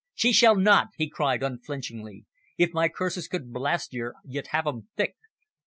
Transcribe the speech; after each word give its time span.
"She 0.15 0.33
shall 0.33 0.55
not!" 0.55 0.87
he 0.97 1.07
cried, 1.07 1.43
unflinchingly. 1.43 2.25
"If 2.57 2.73
my 2.73 2.89
curses 2.89 3.27
could 3.27 3.53
blast 3.53 3.93
yer 3.93 4.15
you'd 4.25 4.47
have 4.47 4.65
'em 4.65 4.87
thick." 4.97 5.13